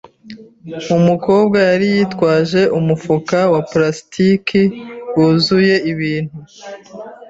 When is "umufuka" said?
2.79-3.37